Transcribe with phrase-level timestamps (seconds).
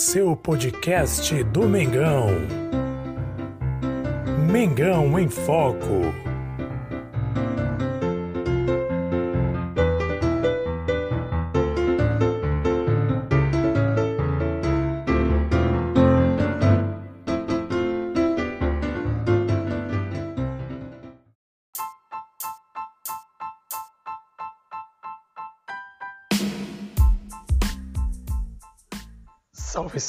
[0.00, 2.28] seu podcast do Mengão.
[4.50, 6.29] Mengão em Foco.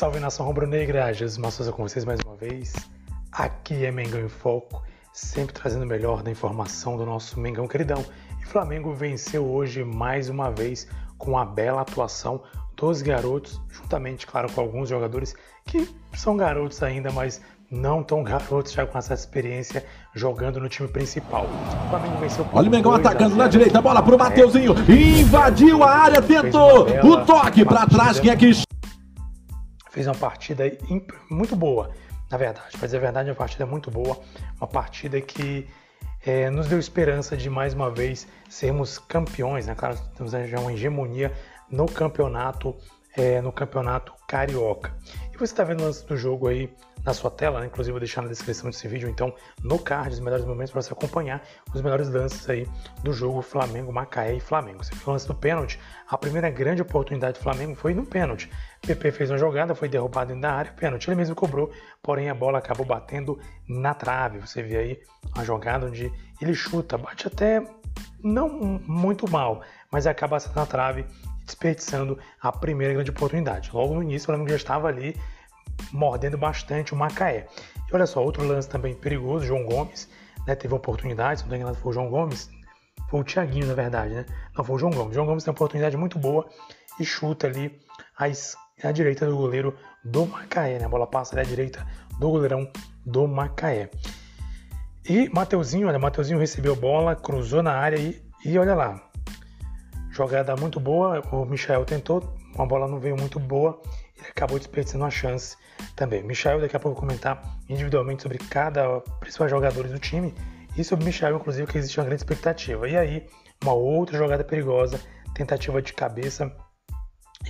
[0.02, 1.14] Salve, nação rubro-negra!
[1.14, 2.74] Jesus Massosa com vocês mais uma vez.
[3.32, 4.82] Aqui é Mengão em Foco,
[5.14, 8.04] sempre trazendo o melhor da informação do nosso Mengão queridão.
[8.42, 10.88] E Flamengo venceu hoje mais uma vez
[11.20, 12.42] com a bela atuação
[12.76, 15.36] dos garotos, juntamente, claro, com alguns jogadores
[15.68, 19.86] que são garotos ainda, mas não tão garotos, já com essa experiência
[20.16, 21.46] jogando no time principal.
[21.46, 25.20] O Flamengo venceu Olha o Mengão atacando na direita, bola pro Mateuzinho, é.
[25.20, 28.52] invadiu a área, tentou o toque para trás, quem é que
[29.92, 30.64] fez uma partida
[31.30, 31.92] muito boa,
[32.30, 32.76] na verdade.
[32.82, 34.20] Mas é verdade, uma partida muito boa,
[34.60, 35.68] uma partida que
[36.26, 39.76] é, nos deu esperança de mais uma vez sermos campeões, né?
[39.76, 41.32] Claro, temos já uma hegemonia
[41.70, 42.76] no campeonato,
[43.16, 44.96] é, no campeonato carioca.
[45.42, 46.72] Você está vendo lance do jogo aí
[47.04, 47.66] na sua tela, né?
[47.66, 50.94] inclusive vou deixar na descrição desse vídeo, então no card os melhores momentos para você
[50.94, 51.42] acompanhar
[51.74, 52.68] os melhores lances aí
[53.04, 54.84] do jogo Flamengo, Macaé e Flamengo.
[54.84, 55.80] Você viu o lance do pênalti?
[56.08, 58.52] A primeira grande oportunidade do Flamengo foi no pênalti.
[58.86, 61.08] PP fez uma jogada, foi derrubado da área, pênalti.
[61.08, 61.72] Ele mesmo cobrou,
[62.04, 64.38] porém a bola acabou batendo na trave.
[64.38, 65.02] Você vê aí
[65.34, 67.66] uma jogada onde ele chuta, bate até
[68.24, 68.48] não
[68.86, 71.04] muito mal, mas acaba na trave,
[71.46, 73.70] desperdiçando a primeira grande oportunidade.
[73.74, 75.16] Logo no início, o Flamengo já estava ali
[75.92, 77.48] mordendo bastante o Macaé.
[77.90, 80.10] E olha só, outro lance também perigoso, João Gomes,
[80.48, 82.50] né, teve oportunidade, se não estou enganado foi o João Gomes,
[83.10, 84.26] foi o Thiaguinho na verdade, né?
[84.56, 85.14] Não, foi o João Gomes.
[85.14, 86.48] João Gomes tem uma oportunidade muito boa
[87.00, 87.80] e chuta ali
[88.18, 88.26] à,
[88.88, 90.86] à direita do goleiro do Macaé, né?
[90.86, 91.86] A bola passa ali à direita
[92.20, 92.72] do goleirão
[93.06, 93.90] do Macaé.
[95.08, 99.11] E Mateuzinho, olha, Mateuzinho recebeu bola, cruzou na área e, e olha lá.
[100.22, 102.24] Jogada muito boa, o Michel tentou,
[102.54, 103.82] uma bola não veio muito boa
[104.22, 105.58] ele acabou desperdiçando uma chance
[105.96, 106.22] também.
[106.22, 110.34] Michel, daqui a pouco, comentar individualmente sobre cada principal jogador do time
[110.78, 112.88] e sobre Michel, inclusive, que existe uma grande expectativa.
[112.88, 113.28] E aí,
[113.64, 115.00] uma outra jogada perigosa,
[115.34, 116.56] tentativa de cabeça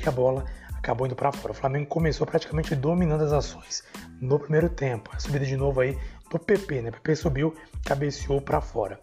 [0.02, 1.52] e a bola acabou indo para fora.
[1.52, 3.84] O Flamengo começou praticamente dominando as ações
[4.22, 5.10] no primeiro tempo.
[5.14, 5.98] A subida de novo aí
[6.30, 6.90] do PP, né?
[6.90, 7.54] O PP subiu,
[7.84, 8.98] cabeceou para fora.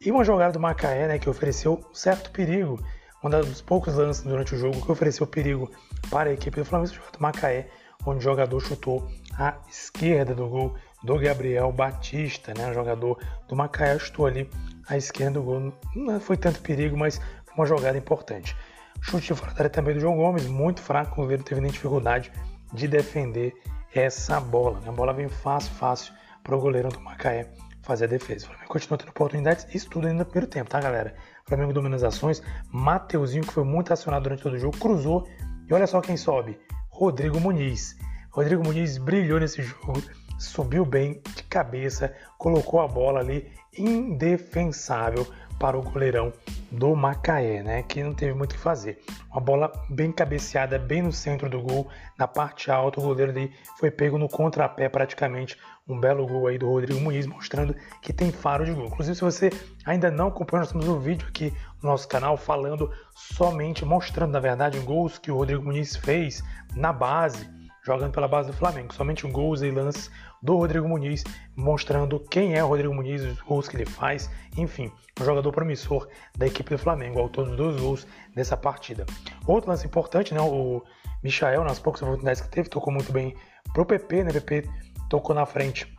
[0.00, 2.78] E uma jogada do Macaé, né, que ofereceu certo perigo
[3.26, 5.70] um dos poucos lances durante o jogo que ofereceu perigo
[6.10, 7.68] para a equipe do Flamengo, o Macaé,
[8.04, 12.72] onde o jogador chutou à esquerda do gol do Gabriel Batista, né?
[12.72, 14.50] Jogador do Macaé chutou ali
[14.88, 15.72] à esquerda do gol.
[15.94, 18.56] Não foi tanto perigo, mas foi uma jogada importante.
[19.00, 21.70] Chute de fora da área também do João Gomes, muito fraco, o goleiro teve nem
[21.70, 22.32] dificuldade
[22.72, 23.54] de defender
[23.94, 24.80] essa bola.
[24.80, 24.88] Né?
[24.88, 27.48] A bola vem fácil, fácil para o goleirão do Macaé
[27.82, 28.46] fazer a defesa.
[28.46, 31.14] O Flamengo continua tendo oportunidades, isso tudo ainda no primeiro tempo, tá, galera?
[31.48, 32.42] Flamengo domina as ações.
[32.72, 35.28] Mateuzinho, que foi muito acionado durante todo o jogo, cruzou.
[35.68, 36.58] E olha só quem sobe:
[36.90, 37.96] Rodrigo Muniz.
[38.30, 40.02] Rodrigo Muniz brilhou nesse jogo,
[40.38, 45.26] subiu bem de cabeça, colocou a bola ali indefensável
[45.58, 46.32] para o goleirão
[46.70, 47.82] do Macaé, né?
[47.84, 49.02] Que não teve muito o que fazer.
[49.30, 53.54] Uma bola bem cabeceada, bem no centro do gol, na parte alta, o goleiro ali
[53.78, 55.56] foi pego no contrapé praticamente.
[55.88, 58.86] Um belo gol aí do Rodrigo Muniz, mostrando que tem faro de gol.
[58.86, 59.50] Inclusive, se você
[59.84, 64.40] ainda não acompanhou, nós temos um vídeo aqui no nosso canal falando somente, mostrando, na
[64.40, 66.42] verdade, gols que o Rodrigo Muniz fez
[66.74, 67.48] na base,
[67.84, 68.92] jogando pela base do Flamengo.
[68.92, 70.10] Somente gols e lances
[70.42, 71.22] do Rodrigo Muniz,
[71.54, 74.90] mostrando quem é o Rodrigo Muniz, os gols que ele faz, enfim,
[75.20, 79.06] um jogador promissor da equipe do Flamengo, autor dos dois gols dessa partida.
[79.46, 80.82] Outro lance importante, né, o
[81.22, 83.36] Michael, nas poucas oportunidades que teve, tocou muito bem
[83.72, 84.68] pro PP, né, PP
[85.08, 85.92] tocou na frente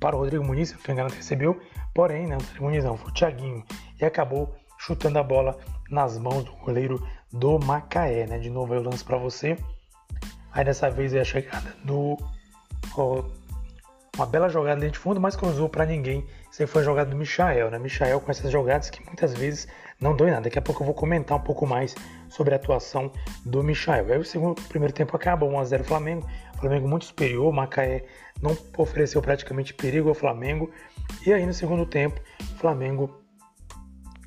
[0.00, 1.60] para o Rodrigo Muniz, não engano, recebeu,
[1.94, 3.64] porém, né, o Rodrigo Muniz não, foi o Thiaguinho,
[4.00, 5.58] e acabou chutando a bola
[5.90, 7.02] nas mãos do goleiro
[7.32, 9.56] do Macaé, né, de novo eu lanço para você,
[10.52, 12.18] aí dessa vez é a chegada do
[14.16, 16.24] uma bela jogada ali de fundo, mas cruzou para ninguém.
[16.50, 17.78] Isso foi a jogada do Michael, né?
[17.78, 19.66] Michael com essas jogadas que muitas vezes
[20.00, 20.44] não dão em nada.
[20.44, 21.94] Daqui a pouco eu vou comentar um pouco mais
[22.28, 23.10] sobre a atuação
[23.44, 24.12] do Michael.
[24.12, 26.28] Aí o segundo, o primeiro tempo acaba, 1x0 Flamengo.
[26.64, 28.04] Flamengo muito superior, Macaé
[28.40, 30.70] não ofereceu praticamente perigo ao Flamengo.
[31.26, 33.22] E aí no segundo tempo, o Flamengo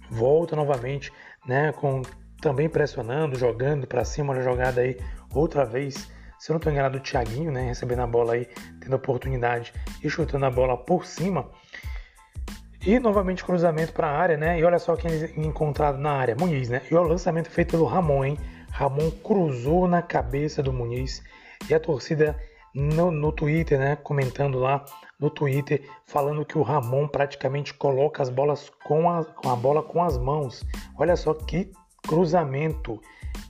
[0.09, 1.11] volta novamente,
[1.45, 1.71] né?
[1.73, 2.01] Com
[2.41, 4.97] também pressionando, jogando para cima, uma jogada aí
[5.33, 6.07] outra vez
[6.37, 8.47] se eu não estou enganado, o Thiaguinho, né, recebendo a bola aí,
[8.79, 9.73] tendo a oportunidade
[10.03, 11.49] e chutando a bola por cima.
[12.85, 14.59] E novamente cruzamento para a área, né?
[14.59, 16.83] E olha só quem encontrado na área, Muniz, né?
[16.89, 18.37] E o lançamento feito pelo Ramon, hein?
[18.71, 21.23] Ramon cruzou na cabeça do Muniz
[21.69, 22.37] e a torcida
[22.73, 24.85] no, no Twitter, né, comentando lá
[25.19, 29.81] no Twitter, falando que o Ramon praticamente coloca as bolas com a, com a bola
[29.81, 30.63] com as mãos.
[30.97, 31.71] Olha só que
[32.07, 33.01] cruzamento,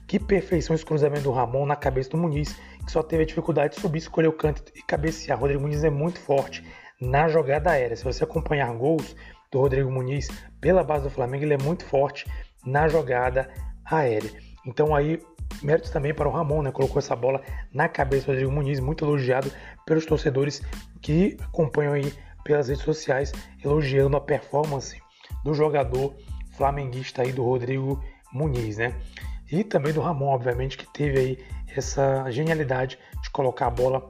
[0.06, 3.74] que perfeição esse cruzamento do Ramon na cabeça do Muniz, que só teve a dificuldade
[3.74, 5.38] de subir, escolher o canto e cabecear.
[5.38, 6.64] Rodrigo Muniz é muito forte
[7.00, 7.96] na jogada aérea.
[7.96, 9.14] Se você acompanhar gols
[9.52, 10.28] do Rodrigo Muniz
[10.60, 12.26] pela base do Flamengo, ele é muito forte
[12.64, 13.50] na jogada
[13.84, 14.30] aérea.
[14.66, 15.20] Então aí
[15.62, 16.70] méritos também para o Ramon, né?
[16.70, 19.50] Colocou essa bola na cabeça do Rodrigo Muniz, muito elogiado
[19.86, 20.62] pelos torcedores
[21.00, 22.12] que acompanham aí
[22.44, 23.32] pelas redes sociais,
[23.62, 25.00] elogiando a performance
[25.44, 26.14] do jogador
[26.56, 28.02] flamenguista aí do Rodrigo
[28.32, 28.94] Muniz, né?
[29.50, 31.38] E também do Ramon, obviamente, que teve aí
[31.74, 34.08] essa genialidade de colocar a bola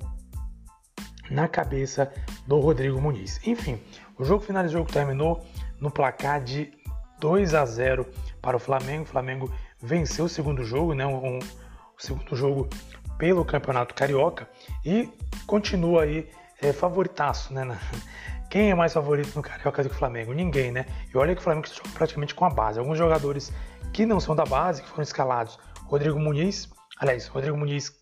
[1.31, 2.13] na cabeça
[2.47, 3.41] do Rodrigo Muniz.
[3.47, 3.81] Enfim,
[4.19, 5.45] o jogo finalizou, terminou
[5.81, 6.73] no placar de
[7.21, 8.07] 2 a 0
[8.41, 9.05] para o Flamengo.
[9.05, 11.07] O Flamengo venceu o segundo jogo, né?
[11.07, 12.69] Um, o segundo jogo
[13.17, 14.49] pelo Campeonato Carioca
[14.85, 15.09] e
[15.47, 16.29] continua aí
[16.61, 17.79] é, favoritaço, né?
[18.51, 20.33] Quem é mais favorito no Carioca do que o Flamengo?
[20.33, 20.87] Ninguém, né?
[21.13, 22.79] E olha que o Flamengo joga praticamente com a base.
[22.79, 23.53] Alguns jogadores
[23.93, 25.59] que não são da base, que foram escalados.
[25.85, 27.93] Rodrigo Muniz, aliás, Rodrigo Muniz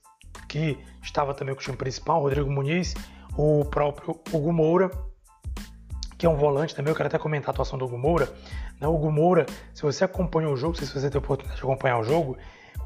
[0.49, 2.94] que estava também com o time principal, Rodrigo Muniz,
[3.37, 4.90] o próprio Hugo Moura,
[6.19, 8.29] que é um volante também, eu quero até comentar a atuação do Hugo Moura.
[8.81, 8.87] Né?
[8.87, 11.99] O Hugo Moura, se você acompanha o jogo, se você tem a oportunidade de acompanhar
[11.99, 12.37] o jogo,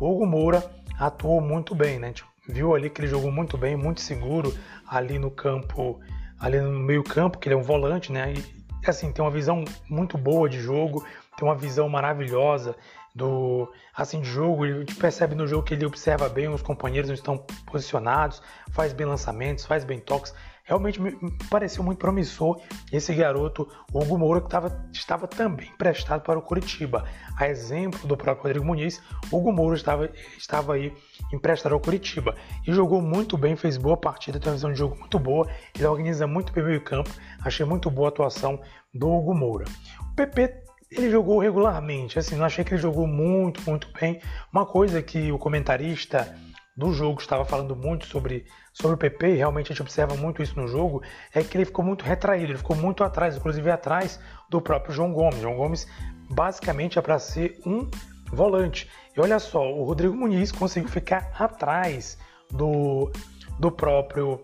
[0.01, 2.09] o Hugo Moura atuou muito bem, né?
[2.09, 4.55] A gente viu ali que ele jogou muito bem, muito seguro
[4.87, 6.01] ali no campo,
[6.39, 8.35] ali no meio campo, que ele é um volante, né?
[8.35, 11.05] E assim, tem uma visão muito boa de jogo,
[11.37, 12.75] tem uma visão maravilhosa
[13.15, 17.19] do assim de jogo, gente percebe no jogo que ele observa bem os companheiros onde
[17.19, 18.41] estão posicionados,
[18.71, 20.35] faz bem lançamentos, faz bem toques.
[20.71, 21.13] Realmente me
[21.51, 22.61] pareceu muito promissor
[22.93, 27.05] esse garoto, Hugo Moura, que tava, estava também emprestado para o Curitiba.
[27.37, 29.03] A exemplo do próprio Rodrigo Muniz,
[29.33, 30.09] Hugo Moura estava,
[30.39, 30.95] estava aí
[31.33, 34.97] emprestado ao Curitiba e jogou muito bem, fez boa partida, tem uma visão de jogo
[34.97, 37.11] muito boa, ele organiza muito bem o meio campo,
[37.45, 38.61] achei muito boa a atuação
[38.95, 39.65] do Hugo Moura.
[40.13, 40.55] O PP
[40.93, 44.21] ele jogou regularmente, assim, não achei que ele jogou muito, muito bem.
[44.53, 46.33] Uma coisa que o comentarista
[46.77, 48.47] do jogo estava falando muito sobre,
[48.81, 51.03] sobre o PP, e realmente a gente observa muito isso no jogo,
[51.35, 54.19] é que ele ficou muito retraído, ele ficou muito atrás, inclusive atrás
[54.49, 55.41] do próprio João Gomes.
[55.41, 55.87] João Gomes
[56.31, 57.89] basicamente é para ser um
[58.33, 58.89] volante.
[59.17, 62.17] E olha só, o Rodrigo Muniz conseguiu ficar atrás
[62.51, 63.11] do,
[63.59, 64.41] do próprio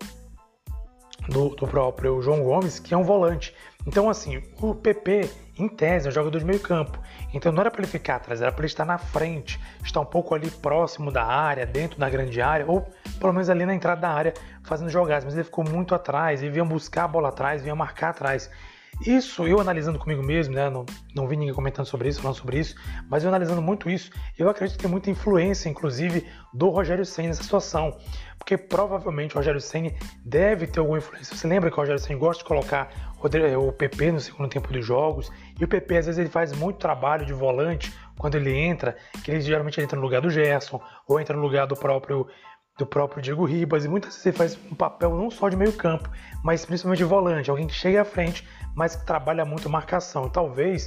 [1.28, 3.54] do, do próprio João Gomes, que é um volante.
[3.86, 6.98] Então, assim, o PP, em tese, é um jogador de meio campo.
[7.32, 10.04] Então não era para ele ficar atrás, era para ele estar na frente, estar um
[10.04, 12.86] pouco ali próximo da área, dentro da grande área, ou
[13.18, 15.24] pelo menos ali na entrada da área, fazendo jogadas.
[15.24, 18.50] Mas ele ficou muito atrás, ele vinha buscar a bola atrás, vinha marcar atrás.
[19.04, 20.70] Isso, eu analisando comigo mesmo, né?
[20.70, 22.74] Não, não vi ninguém comentando sobre isso, falando sobre isso,
[23.10, 27.28] mas eu analisando muito isso, eu acredito que tem muita influência, inclusive, do Rogério Senna
[27.28, 27.94] nessa situação.
[28.38, 29.90] Porque provavelmente o Rogério Senna
[30.24, 31.36] deve ter alguma influência.
[31.36, 32.88] Você lembra que o Rogério Senna gosta de colocar
[33.22, 36.78] o PP no segundo tempo dos jogos, e o PP às vezes ele faz muito
[36.78, 41.20] trabalho de volante quando ele entra, que ele geralmente entra no lugar do Gerson, ou
[41.20, 42.26] entra no lugar do próprio
[42.78, 45.72] do próprio Diego Ribas, e muitas vezes ele faz um papel não só de meio
[45.72, 46.10] campo,
[46.44, 48.46] mas principalmente de volante, alguém que chega à frente
[48.76, 50.28] mas que trabalha muito marcação.
[50.28, 50.86] Talvez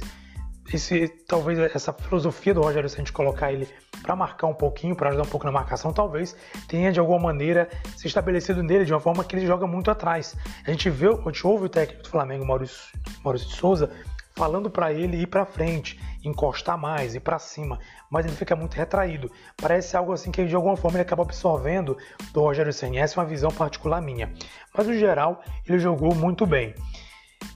[0.76, 3.68] esse, talvez essa filosofia do Rogério, se a gente colocar ele
[4.02, 6.36] para marcar um pouquinho, para ajudar um pouco na marcação, talvez
[6.68, 10.36] tenha de alguma maneira se estabelecido nele de uma forma que ele joga muito atrás.
[10.66, 13.90] A gente vê, a gente ouve o técnico do Flamengo, Maurício, Maurício de Souza,
[14.34, 17.78] falando para ele ir para frente, encostar mais, ir para cima,
[18.10, 19.30] mas ele fica muito retraído.
[19.56, 21.96] Parece algo assim que de alguma forma ele acaba absorvendo
[22.32, 23.00] do Rogério Senna.
[23.00, 24.32] Essa é uma visão particular minha.
[24.74, 26.74] Mas no geral, ele jogou muito bem.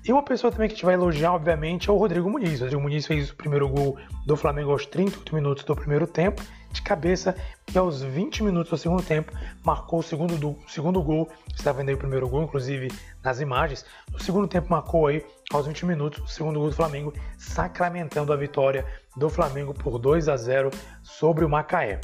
[0.07, 2.61] E uma pessoa também que a gente vai elogiar, obviamente, é o Rodrigo Muniz.
[2.61, 3.97] O Rodrigo Muniz fez o primeiro gol
[4.27, 7.35] do Flamengo aos 38 minutos do primeiro tempo, de cabeça,
[7.75, 9.33] e aos 20 minutos do segundo tempo
[9.65, 11.27] marcou o segundo, do, segundo gol.
[11.49, 12.93] Você está vendo aí o primeiro gol, inclusive
[13.23, 13.87] nas imagens.
[14.13, 18.37] No segundo tempo marcou aí, aos 20 minutos, o segundo gol do Flamengo, sacramentando a
[18.37, 18.85] vitória
[19.17, 20.71] do Flamengo por 2 a 0
[21.03, 21.99] sobre o Macaé.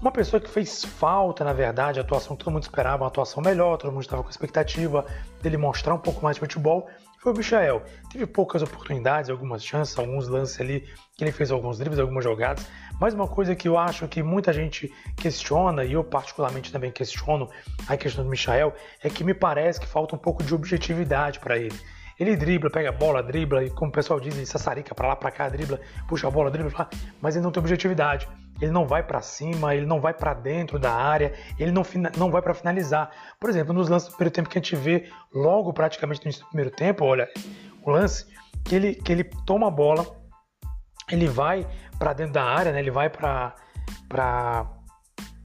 [0.00, 3.42] Uma pessoa que fez falta, na verdade, a atuação que todo mundo esperava, uma atuação
[3.42, 5.06] melhor, todo mundo estava com expectativa
[5.40, 6.90] dele mostrar um pouco mais de futebol,
[7.24, 7.82] foi o Michael.
[8.12, 10.84] Teve poucas oportunidades, algumas chances, alguns lances ali
[11.16, 12.66] que ele fez alguns dribles, algumas jogadas.
[13.00, 17.48] Mas uma coisa que eu acho que muita gente questiona, e eu particularmente também questiono
[17.88, 21.56] a questão do Michael, é que me parece que falta um pouco de objetividade para
[21.56, 21.74] ele.
[22.18, 25.16] Ele dribla, pega a bola, dribla, e como o pessoal diz, ele sassarica para lá,
[25.16, 26.88] para cá, dribla, puxa a bola, dribla,
[27.20, 28.28] mas ele não tem objetividade
[28.60, 31.82] ele não vai para cima, ele não vai para dentro da área, ele não,
[32.16, 33.10] não vai para finalizar.
[33.38, 36.44] Por exemplo, nos lances do primeiro tempo que a gente vê logo praticamente no início
[36.44, 37.28] do primeiro tempo, olha,
[37.82, 38.26] o lance
[38.64, 40.06] que ele, que ele toma a bola,
[41.10, 41.66] ele vai
[41.98, 42.78] para dentro da área, né?
[42.78, 43.54] ele vai para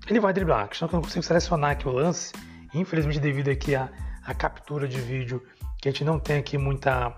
[0.07, 0.65] ele vai driblar.
[0.65, 2.33] A questão é que eu não consigo selecionar aqui o lance,
[2.73, 3.89] infelizmente devido aqui a,
[4.25, 5.43] a captura de vídeo,
[5.81, 7.13] que a gente não tem aqui muita...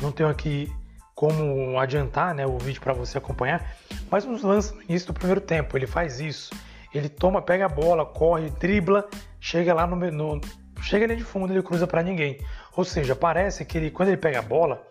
[0.00, 0.70] Não tenho aqui
[1.14, 3.76] como adiantar né, o vídeo para você acompanhar,
[4.10, 6.52] mas nos lances no início do primeiro tempo, ele faz isso.
[6.92, 9.08] Ele toma, pega a bola, corre, dribla,
[9.40, 10.40] chega lá no,
[10.82, 12.38] chega ali de fundo, ele cruza para ninguém.
[12.76, 14.82] Ou seja, parece que ele, quando ele pega a bola,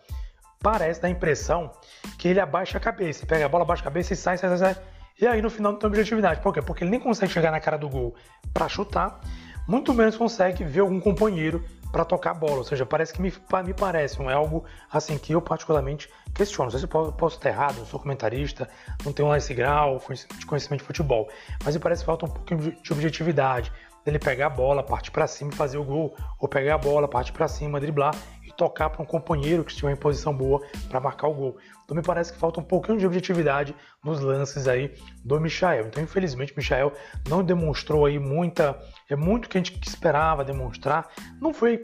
[0.62, 1.72] parece dar a impressão
[2.18, 4.74] que ele abaixa a cabeça, pega a bola, abaixa a cabeça e sai, sai, sai,
[4.74, 4.84] sai.
[5.20, 6.42] E aí no final não tem objetividade.
[6.42, 6.62] Por quê?
[6.62, 8.16] Porque ele nem consegue chegar na cara do gol
[8.54, 9.20] para chutar,
[9.68, 12.58] muito menos consegue ver algum companheiro para tocar a bola.
[12.58, 13.32] Ou seja, parece que me,
[13.66, 16.66] me parece um, é algo assim que eu particularmente questiono.
[16.66, 18.70] Não sei se eu posso estar errado, não sou comentarista,
[19.04, 20.02] não tenho lá esse grau
[20.38, 21.30] de conhecimento de futebol,
[21.64, 23.72] mas me parece que falta um pouquinho de objetividade
[24.04, 27.08] dele pegar a bola, partir para cima e fazer o gol, ou pegar a bola,
[27.08, 28.16] partir para cima, driblar
[28.62, 31.58] tocar para um companheiro que estiver em posição boa para marcar o gol.
[31.84, 33.76] Então me parece que falta um pouquinho de objetividade
[34.06, 34.94] nos lances aí
[35.26, 35.88] do Michael.
[35.88, 36.94] Então infelizmente o Michael
[37.28, 41.10] não demonstrou aí muita, é muito que a gente esperava demonstrar.
[41.42, 41.82] Não foi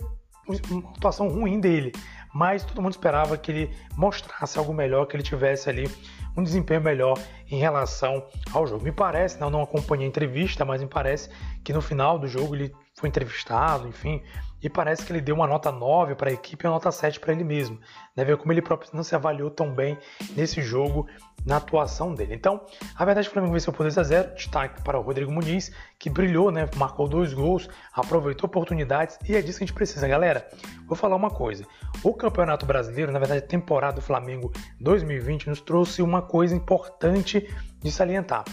[0.70, 1.92] uma atuação ruim dele,
[2.32, 5.90] mas todo mundo esperava que ele mostrasse algo melhor, que ele tivesse ali
[6.38, 7.18] um desempenho melhor
[7.50, 8.84] em relação ao jogo.
[8.84, 11.32] Me parece, não, não acompanhei a entrevista, mas me parece
[11.64, 14.24] que no final do jogo ele foi entrevistado, enfim,
[14.62, 17.20] e parece que ele deu uma nota 9 para a equipe e uma nota 7
[17.20, 17.80] para ele mesmo.
[18.16, 18.26] Né?
[18.26, 19.98] Ver como ele próprio não se avaliou tão bem
[20.36, 21.08] nesse jogo
[21.46, 22.34] na atuação dele.
[22.34, 25.72] Então, a verdade, o Flamengo venceu por 2 a 0 Destaque para o Rodrigo Muniz,
[26.00, 26.68] que brilhou, né?
[26.76, 30.48] marcou dois gols, aproveitou oportunidades e é disso que a gente precisa, galera.
[30.88, 31.66] Vou falar uma coisa:
[32.04, 34.52] o Campeonato Brasileiro, na verdade, a temporada do Flamengo
[34.82, 37.48] 2020, nos trouxe uma coisa importante
[37.80, 38.44] de salientar.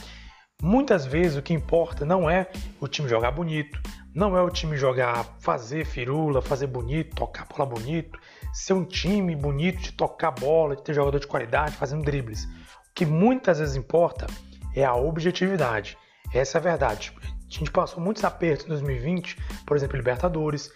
[0.63, 2.49] Muitas vezes o que importa não é
[2.81, 3.81] o time jogar bonito,
[4.15, 8.19] não é o time jogar, fazer firula, fazer bonito, tocar bola bonito,
[8.53, 12.45] ser um time bonito de tocar bola, de ter jogador de qualidade, fazendo dribles.
[12.45, 14.27] O que muitas vezes importa
[14.75, 15.99] é a objetividade.
[16.33, 17.13] Essa é a verdade.
[17.21, 20.71] A gente passou muitos apertos em 2020, por exemplo, Libertadores,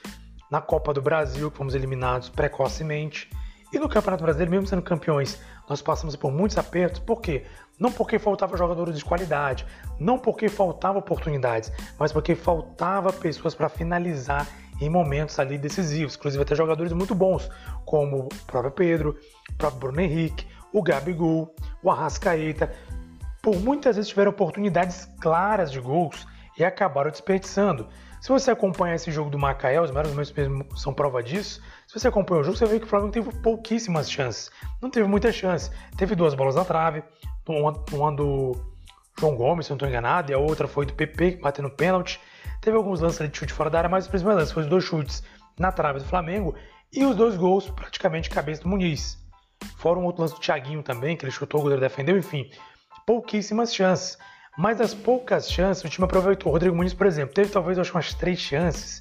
[0.50, 3.30] na Copa do Brasil, que fomos eliminados precocemente,
[3.73, 7.00] e no Campeonato Brasileiro, mesmo sendo campeões, nós passamos por muitos apertos.
[7.00, 7.44] Por quê?
[7.78, 9.64] Não porque faltava jogadores de qualidade,
[10.00, 14.46] não porque faltava oportunidades, mas porque faltava pessoas para finalizar
[14.80, 16.16] em momentos ali decisivos.
[16.16, 17.48] Inclusive até jogadores muito bons,
[17.84, 19.18] como o próprio Pedro,
[19.50, 22.72] o próprio Bruno Henrique, o Gabigol, o Arrascaeta.
[23.42, 26.26] Por muitas vezes tiveram oportunidades claras de gols
[26.58, 27.88] e acabaram desperdiçando.
[28.20, 31.62] Se você acompanha esse jogo do Macaé, os melhores momentos são prova disso.
[31.87, 34.50] Se você acompanha o jogo, você vê que o Flamengo teve pouquíssimas chances.
[34.82, 35.70] Não teve muita chance.
[35.96, 37.02] Teve duas bolas na trave,
[37.48, 37.72] uma,
[38.12, 38.52] do
[39.18, 42.20] João Gomes, se não estou enganado, e a outra foi do PP, batendo pênalti.
[42.60, 44.84] Teve alguns lances de chute fora da área, mas o principal lance foi os dois
[44.84, 45.22] chutes
[45.58, 46.54] na trave do Flamengo
[46.92, 49.18] e os dois gols praticamente cabeça do Muniz.
[49.76, 52.50] Fora um outro lance do Thiaguinho também, que ele chutou, o goleiro defendeu, enfim.
[53.06, 54.18] Pouquíssimas chances.
[54.58, 56.50] Mas das poucas chances, o time aproveitou.
[56.50, 59.00] O Rodrigo Muniz, por exemplo, teve talvez acho, umas três chances.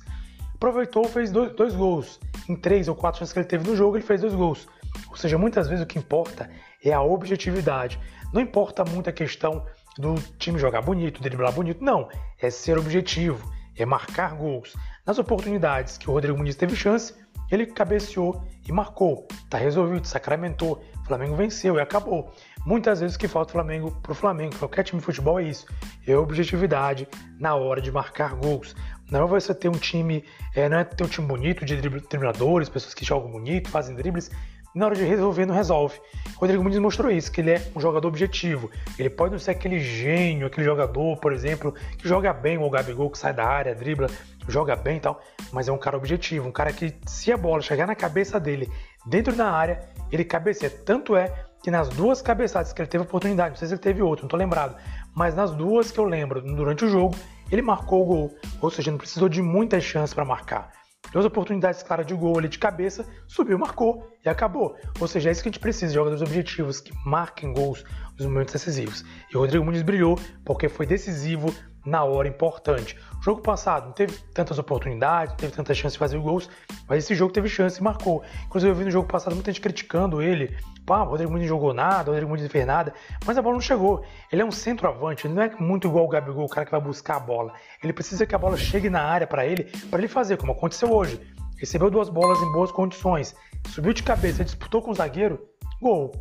[0.53, 2.19] Aproveitou, fez dois, dois gols.
[2.47, 4.67] Em três ou quatro chances que ele teve no jogo, ele fez dois gols.
[5.09, 6.47] Ou seja, muitas vezes o que importa
[6.85, 7.99] é a objetividade.
[8.31, 9.65] Não importa muito a questão
[9.97, 12.07] do time jogar bonito, driblar bonito, não.
[12.39, 14.75] É ser objetivo, é marcar gols.
[15.07, 17.15] Nas oportunidades que o Rodrigo Muniz teve chance,
[17.49, 19.27] ele cabeceou e marcou.
[19.49, 20.83] Tá resolvido, sacramentou.
[21.07, 22.33] O Flamengo venceu e acabou.
[22.65, 25.65] Muitas vezes o que falta o Flamengo pro Flamengo, qualquer time de futebol é isso.
[26.05, 27.07] É objetividade
[27.39, 28.75] na hora de marcar gols.
[29.09, 32.67] Não é você ter um time, é, não é ter um time bonito de dribladores,
[32.67, 34.29] pessoas que jogam bonito, fazem dribles,
[34.75, 35.97] na hora de resolver não resolve.
[36.35, 38.69] Rodrigo Muniz mostrou isso, que ele é um jogador objetivo.
[38.99, 43.09] Ele pode não ser aquele gênio, aquele jogador, por exemplo, que joga bem, o Gabigol
[43.09, 44.09] que sai da área, dribla,
[44.45, 45.21] joga bem e tal,
[45.53, 48.69] mas é um cara objetivo, um cara que se a bola chegar na cabeça dele,
[49.05, 49.79] dentro da área,
[50.11, 50.69] ele cabeceia.
[50.69, 54.01] Tanto é que nas duas cabeçadas que ele teve oportunidade, não sei se ele teve
[54.01, 54.75] outro, não tô lembrado,
[55.15, 57.15] mas nas duas que eu lembro, durante o jogo,
[57.51, 60.71] ele marcou o gol, ou seja, não precisou de muitas chances para marcar
[61.11, 64.75] duas oportunidades claras de gol ali de cabeça, subiu, marcou e acabou.
[64.99, 67.83] Ou seja, é isso que a gente precisa, jogadores objetivos que marquem gols
[68.17, 69.03] nos momentos decisivos.
[69.31, 71.53] E o Rodrigo Muniz brilhou porque foi decisivo
[71.88, 72.98] na hora importante.
[73.17, 76.50] O jogo passado não teve tantas oportunidades, não teve tanta chance de fazer gols,
[76.88, 78.22] mas esse jogo teve chance e marcou.
[78.46, 80.56] Inclusive eu vi no jogo passado muita gente criticando ele.
[80.86, 82.94] Pá, o Rodrigo Muniz jogou nada, o Rodrigo Muniz não fez nada,
[83.25, 84.03] mas a bola não chegou.
[84.32, 86.82] Ele é um centroavante, ele não é muito igual o Gabigol, o cara que vai
[86.82, 87.53] buscar a bola.
[87.82, 90.91] Ele precisa que a bola chegue na área para ele, para ele fazer, como aconteceu
[90.91, 91.22] hoje.
[91.58, 93.34] Recebeu duas bolas em boas condições,
[93.70, 95.39] subiu de cabeça, disputou com o zagueiro,
[95.82, 96.12] gol.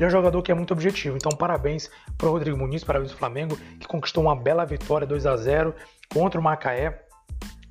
[0.00, 1.14] Ele é um jogador que é muito objetivo.
[1.18, 5.26] Então, parabéns para o Rodrigo Muniz, parabéns ao Flamengo, que conquistou uma bela vitória 2
[5.26, 5.74] a 0
[6.10, 7.04] contra o Macaé.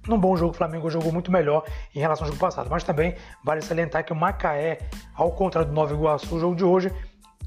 [0.07, 2.69] Num bom jogo, o Flamengo jogou muito melhor em relação ao jogo passado.
[2.69, 4.77] Mas também vale salientar que o Macaé,
[5.15, 6.93] ao contrário do Nova Iguaçu, o jogo de hoje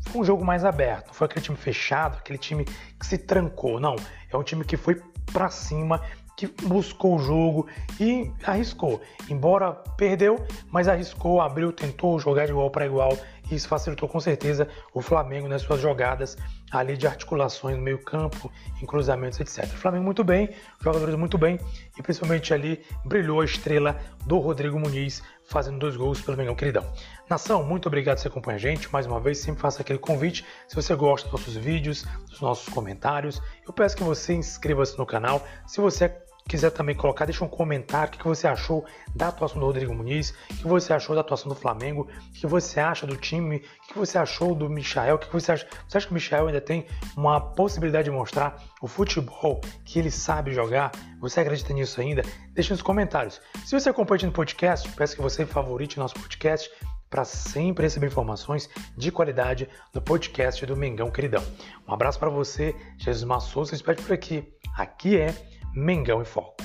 [0.08, 3.78] foi um jogo mais aberto, não foi aquele time fechado, aquele time que se trancou,
[3.78, 3.94] não.
[4.32, 5.00] É um time que foi
[5.32, 6.00] para cima,
[6.36, 7.68] que buscou o jogo
[8.00, 9.00] e arriscou.
[9.30, 13.16] Embora perdeu, mas arriscou, abriu, tentou jogar de igual para igual
[13.50, 16.36] e isso facilitou com certeza o Flamengo nas suas jogadas
[16.70, 19.64] ali de articulações no meio-campo, em cruzamentos, etc.
[19.64, 21.58] O Flamengo muito bem, jogadores muito bem
[21.98, 26.90] e principalmente ali brilhou a estrela do Rodrigo Muniz fazendo dois gols pelo Mengão Queridão.
[27.28, 28.90] Nação, muito obrigado por você acompanhar a gente.
[28.92, 30.44] Mais uma vez, sempre faça aquele convite.
[30.66, 35.04] Se você gosta dos nossos vídeos, dos nossos comentários, eu peço que você inscreva-se no
[35.04, 35.46] canal.
[35.66, 36.08] Se você
[36.48, 38.84] quiser também colocar, deixa um comentário o que você achou
[39.14, 42.46] da atuação do Rodrigo Muniz, o que você achou da atuação do Flamengo, o que
[42.46, 45.66] você acha do time, o que você achou do Michael, o que você acha.
[45.88, 50.10] Você acha que o Michael ainda tem uma possibilidade de mostrar o futebol que ele
[50.10, 50.92] sabe jogar?
[51.20, 52.22] Você acredita nisso ainda?
[52.52, 53.40] Deixa nos comentários.
[53.64, 56.70] Se você acompanha no podcast, peço que você favorite o nosso podcast
[57.12, 61.44] para sempre receber informações de qualidade no podcast do Mengão Queridão.
[61.86, 64.50] Um abraço para você, Jesus Massouza, espero por aqui.
[64.78, 65.34] Aqui é
[65.74, 66.62] Mingo e Foco.